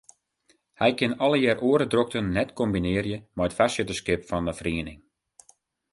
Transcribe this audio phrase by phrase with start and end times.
[0.81, 4.99] Hij kin allegear oare drokten net kombinearje mei it foarsitterskip fan 'e feriening.